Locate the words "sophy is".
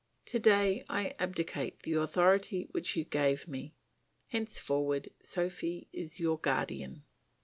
5.21-6.19